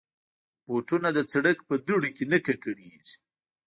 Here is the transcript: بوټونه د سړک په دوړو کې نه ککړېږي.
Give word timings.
بوټونه 0.67 1.09
د 1.13 1.19
سړک 1.31 1.57
په 1.67 1.75
دوړو 1.87 2.09
کې 2.15 2.25
نه 2.31 2.37
ککړېږي. 2.45 3.15